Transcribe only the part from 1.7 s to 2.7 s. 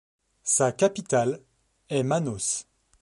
est Manaus.